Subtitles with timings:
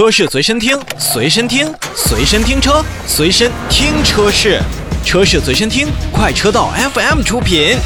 [0.00, 4.58] 车市随身听，随身听，随身听车，随身听车市，
[5.04, 7.76] 车市随身听，快车道 FM 出品。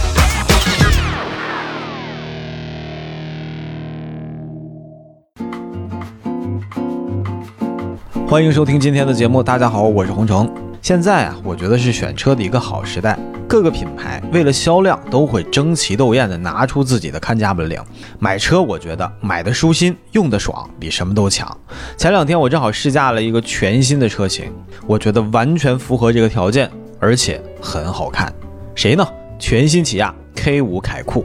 [8.28, 10.48] 欢迎收听今天的节目，大家好，我是洪城。
[10.80, 13.18] 现在啊，我觉得是选车的一个好时代。
[13.54, 17.80] 各个品牌为了销量，都会争奇斗艳的拿出自己的看家本领。
[18.18, 21.56] 买车，我觉得买的舒心，用的爽，比什么都强。
[21.96, 24.52] 前两天我正好试驾了一个全新的车型，
[24.88, 28.34] 我觉得完全符合这个条件，而且很好看。
[28.74, 29.06] 谁呢？
[29.38, 31.24] 全新起亚 K5 凯酷。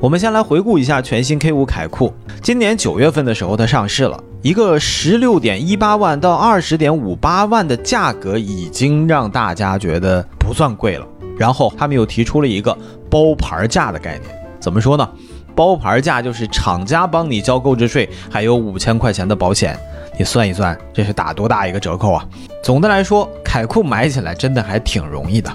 [0.00, 2.14] 我们先来回顾一下全新 K5 凯酷。
[2.40, 11.04] 今年九月份的时候，它上市了，一个十六点一八万到二十点五八万的价格，已经让大家觉得不算贵了。
[11.36, 12.76] 然后他们又提出了一个
[13.10, 15.08] 包牌价的概念，怎么说呢？
[15.54, 19.78] 包牌价就是厂家帮你交购置税，还有五千块钱的保险。
[20.18, 22.26] 你算一算，这是打多大一个折扣啊？
[22.62, 25.50] 总的来说，凯酷买起来真的还挺容易的。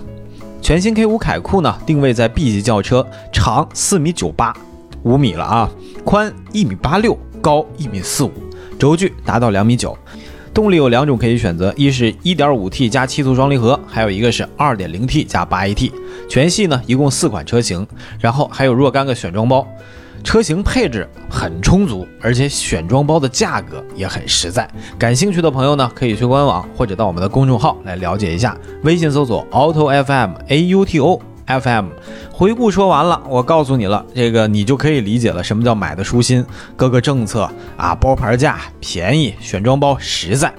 [0.61, 4.55] 全新 K5 凯酷呢，定位在 B 级轿车，长四米九八，
[5.03, 5.69] 五米了啊，
[6.03, 8.31] 宽一米八六，高一米四五，
[8.77, 9.97] 轴距达到两米九。
[10.53, 15.91] 动力有两种可以选择，一是 1.5T 加七速双离合，还有一个是 2.0T 加 8AT。
[16.29, 17.87] 全系呢一共四款车型，
[18.19, 19.65] 然后还有若干个选装包，
[20.25, 24.69] 车型配置很充足，而且选装包的价格也很实在。
[24.99, 31.21] 感兴趣的朋友呢，可以去官网或者到我们的公众号来了解一下，微信搜索 Auto FM A U T O。
[31.59, 31.87] FM
[32.31, 40.53] 回顾说完了，我告诉你了，这个你就可以理解了，什么叫买的舒心，各个政策啊，包牌价便宜，选装包实在。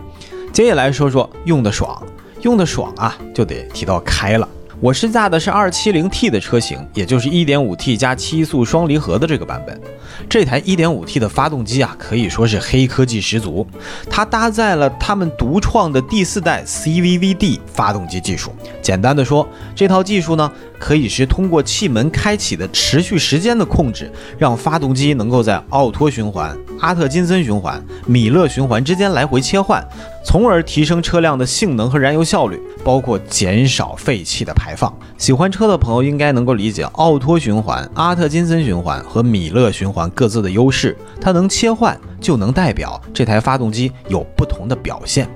[0.52, 2.02] 接下来说说用的爽，
[2.42, 4.48] 用的爽啊，就得提到开了。
[4.80, 9.80] 我试驾的是二七零 T 的车型，也就是一点五 T 加七速双离合的这个版本。
[10.28, 13.64] 这台一点五 T 的发动机啊，可以说是黑科技十足。
[14.10, 18.52] 它搭载了他们独创的第四代 CVVD 发动机技术。
[18.82, 20.50] 简单的说，这套技术呢，
[20.83, 29.80] 可以是通过气门开启的持续时间的控制，让发动机能够在奥托循环、阿特金森循环、米勒循环之间来回切换。
[30.24, 34.92] 从而提升车辆的性能和燃油效率，包括减少废气的排放。
[35.17, 40.96] 喜欢车的朋友应该能够理解奥托循环、阿特金森循环和米勒循环各自的优势。
[41.20, 45.29] 它能切换，就能代表这台发动机有不同的表现。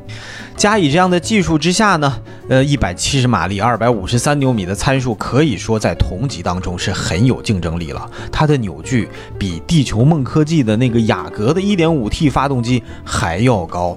[0.56, 8.10] 加以这样的技术之下呢，呃，一百七十马力、二百五十三牛米的参数，可以说在同级当中是很有竞争力了。
[8.32, 9.06] 它的扭矩
[9.38, 13.96] 比地球梦科技的那个雅阁的 1.5T 发动机还要高。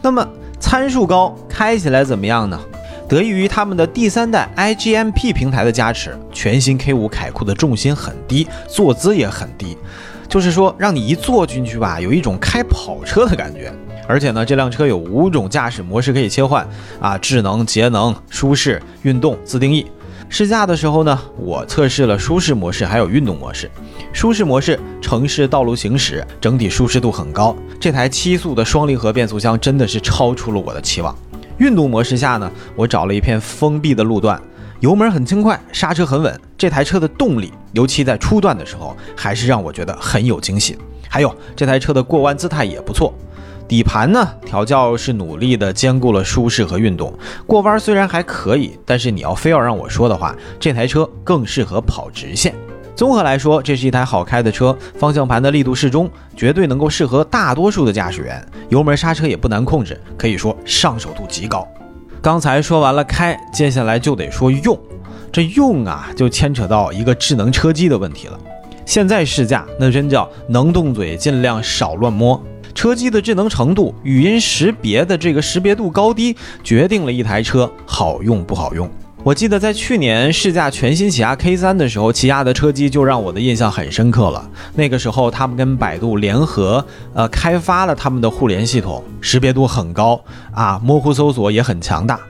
[0.00, 0.26] 那么
[0.60, 2.58] 参数高，开起来怎么样呢？
[3.08, 9.76] 得益于他们的第三代 iGMP 平台的加持，全新 K5 凯酷的重心很低，坐姿也很低，
[10.28, 13.72] 就是说让你一坐进去吧，有一种开跑车的感觉。
[14.08, 16.66] 而且呢，这辆车有五种驾驶模式可以切换
[17.00, 19.86] 啊，智能、节能、舒适、运动自定义。
[20.28, 23.70] 试驾的时候呢，我测试了舒适模式，还有运动模式。
[24.12, 27.54] 舒适模式，城市道路行驶整体舒适度很高。
[27.78, 31.16] 这台七速的双离合变速箱真的是超出了我的期望。
[31.58, 34.40] 运动模式下呢，我找了一片封闭的路段，
[34.80, 36.40] 油门很轻快，刹车很稳。
[36.58, 40.76] 这台车的动力，尤其在初段的时候，还是让我觉得很有惊喜。
[41.08, 43.14] 还有这台车的过弯姿态也不错。
[43.68, 47.12] 底盘呢，调教是努力的兼顾了舒适和运动。
[47.46, 52.54] 过弯虽然还可以，但是你要非要让我说的话，这台车更适合跑直线。
[52.94, 58.42] 综合来说，这是一台好开的车，方向盘的力度适中，绝对能够适合大多数的驾驶员。
[58.68, 61.66] 油门刹车也不难控制，可以说上手度极高。
[62.22, 64.78] 刚才说完了开，接下来就得说用。
[65.30, 68.38] 这用啊，就牵扯到一个智能车机的问题了。
[68.86, 72.42] 现在试驾，那真叫能动嘴尽量少乱摸。
[72.76, 78.88] 车机的智能程度、语音识别的这个识别度高低，决定了一台车好用不好用。
[79.24, 84.48] 我记得在去年试驾全新起亚 K 三的时候，起亚的车机就让我的印象很深刻了。
[84.74, 90.20] 那个时候，他们跟百度联合，呃，开发了他们的互联系统，识别度很高
[90.52, 92.20] 啊，模糊搜索也很强大。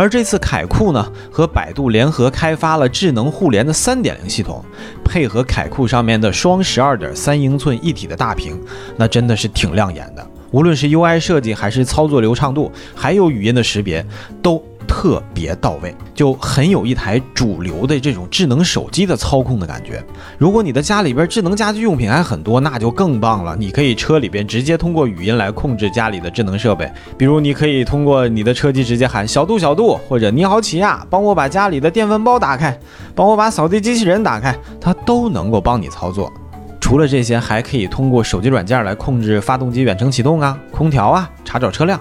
[0.00, 4.64] 而这次凯酷呢，和百度联合开发了智能互联的三点零系统，
[5.04, 8.58] 配合凯酷上面的双十二点三英寸一体的大屏，
[8.96, 10.26] 那真的是挺亮眼的。
[10.52, 14.02] 无论是 UI 设计，还是操作流畅度，还有语音的识别，
[14.40, 14.64] 都。
[15.00, 20.04] 特别到位，就很有一台主流的这种智能手机的操控的感觉。
[20.36, 23.56] 如果你的家里边智能家居用品还很多，那就更棒了。
[23.58, 32.78] 你可以车里边直接通过语音来控制家里的智能设备，比如你可以通过你的车机直接喊小度小度，或者你好起亚，帮我把家里的电饭煲打开，
[33.14, 36.30] 帮我把扫地机器人打开，它都能够帮你操作。
[36.78, 41.98] 除了这些，还可以通过手机软件来控制发动机远程启动啊、空调啊、查找车辆。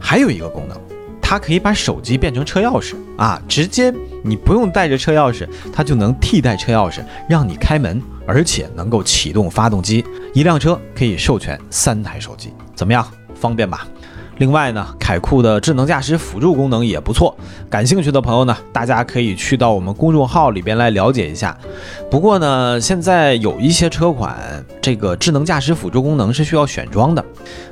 [0.00, 0.78] 还有一个功能，
[1.28, 3.92] 它可以把手机变成车钥匙啊，直接
[4.24, 10.02] 你不用带着车钥匙，它就能替代车钥匙让你开门，而且能够启动发动机。
[10.32, 13.06] 一辆车可以授权三台手机，怎么样？
[13.34, 13.86] 方便吧？
[14.38, 17.36] 另外呢，凯酷的智能驾驶辅助功能也不错。
[17.68, 21.56] 感兴趣的朋友呢，大家可以去到我们公众号里边来了解一下。
[22.10, 24.36] 不过呢，现在有一些车款
[24.80, 27.24] 这个智能驾驶辅助功能是需要选装的。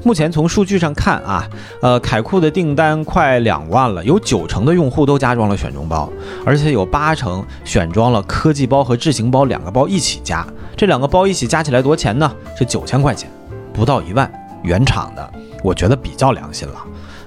[0.02, 1.48] 目前从数据上看啊，
[1.80, 6.10] 呃，凯酷的订单快两万了，有九成的用户都加装了选装包，
[6.44, 10.44] 而且有八成选装了科技包和智行包两个包一起加。
[10.76, 12.30] 这两个包一起加起来多钱呢？
[12.58, 13.30] 是九千块钱，
[13.72, 14.30] 不到一万，
[14.62, 15.30] 原厂的。
[15.62, 16.74] 我觉得比较良心了，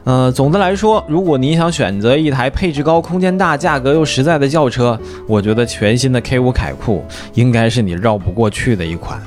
[0.05, 4.97] 呃，总的来说，如果你想选择一台配置高、空间大、价格又实在的轿车，
[5.27, 7.03] 我觉得全新的 K5 凯酷
[7.33, 9.21] 应该是你绕不过去的一款。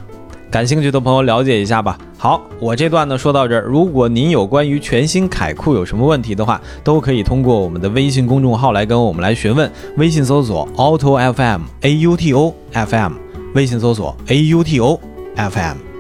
[0.51, 1.99] 感兴趣的朋友了解一下吧。
[2.17, 9.71] 好，我这段呢说到这儿，如果您有关于全新凯酷有什么问题的话，都可以通过我们的微信公众号来跟我们来询问。
[9.99, 13.13] 微信搜索 Auto FM A U T O F M，
[13.55, 14.99] 微信搜索 A U T O
[15.37, 15.92] F M。